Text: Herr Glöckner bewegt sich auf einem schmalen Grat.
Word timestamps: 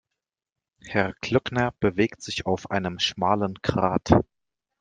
Herr 0.87 1.13
Glöckner 1.21 1.75
bewegt 1.79 2.23
sich 2.23 2.47
auf 2.47 2.71
einem 2.71 2.97
schmalen 2.97 3.53
Grat. 3.61 4.09